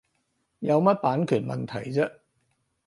[0.61, 2.11] 有乜版權問題啫